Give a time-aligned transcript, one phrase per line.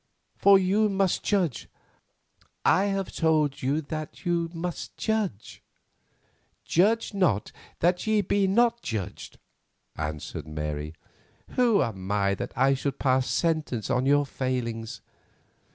[0.35, 1.67] For you must judge;
[2.65, 5.61] I have told you that you must judge."
[6.65, 9.37] "Judge not, that ye be not judged,"
[9.95, 10.95] answered Mary.
[11.51, 15.01] "Who am I that I should pass sentence on your failings?